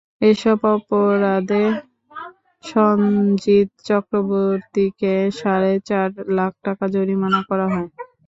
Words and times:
এসব 0.21 0.59
অপরাধে 0.71 1.65
সনজিৎ 2.63 3.69
চক্রবর্তীকে 3.87 5.11
সাড়ে 5.39 5.73
চার 5.89 6.07
লাখ 6.37 6.53
টাকা 6.65 6.85
জরিমানা 6.95 7.39
করা 7.49 7.67
হয়। 7.73 7.89